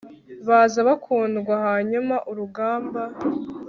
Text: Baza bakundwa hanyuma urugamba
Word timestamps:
Baza 0.47 0.79
bakundwa 0.87 1.53
hanyuma 1.65 2.15
urugamba 2.31 3.01